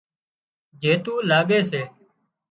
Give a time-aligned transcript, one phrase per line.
[0.81, 1.81] جيتُو لاڳي سي